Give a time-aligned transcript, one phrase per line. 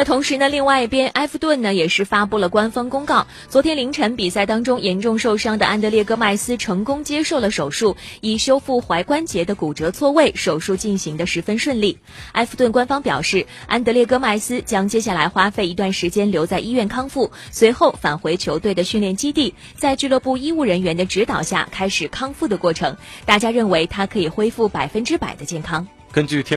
[0.00, 11.98] 那同时呢另外一边埃弗顿呢也是发布了官方公告昨天凌晨比赛当中严重受伤的安德烈戈麦斯成功接受了手术以修复踝关节的骨折错位手术进行的十分顺利。
[12.32, 22.96] 埃弗顿官方表示安德烈戈麦斯将接下来花费一段时间留在医院康复随后返回球队的训练基地在俱乐部医务人员的指导下开始康复的过程。
[23.26, 25.86] 大家认为他可以恢复百分之百的健康。
[26.12, 26.48] 根据天